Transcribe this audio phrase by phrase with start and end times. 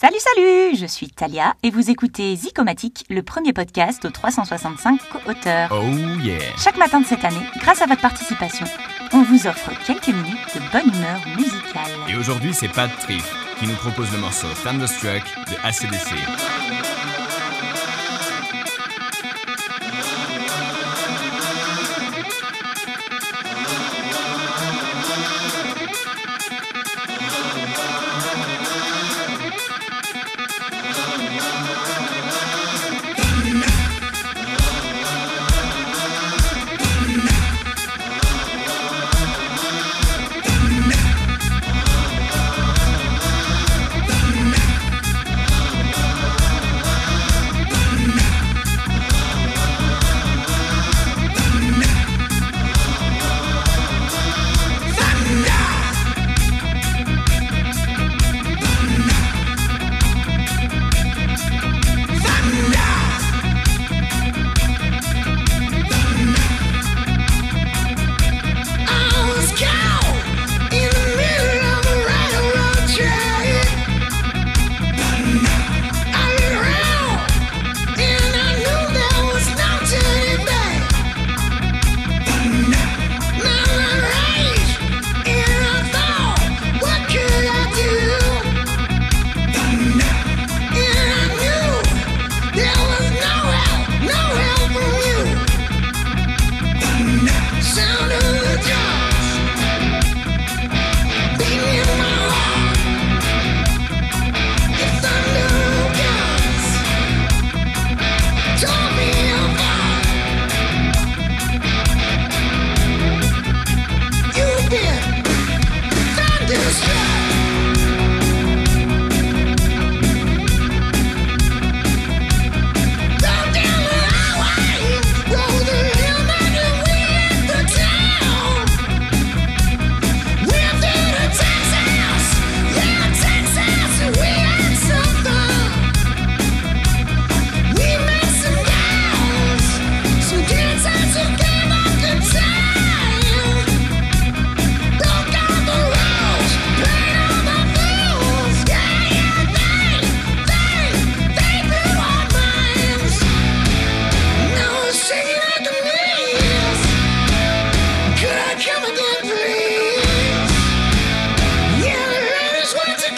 [0.00, 5.68] Salut, salut Je suis Talia et vous écoutez Zicomatique, le premier podcast aux 365 co-auteurs.
[5.72, 5.84] Oh
[6.22, 8.64] yeah Chaque matin de cette année, grâce à votre participation,
[9.12, 11.92] on vous offre quelques minutes de bonne humeur musicale.
[12.08, 16.89] Et aujourd'hui, c'est Pat Triff qui nous propose le morceau Thunderstruck de ACDC.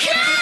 [0.00, 0.41] you!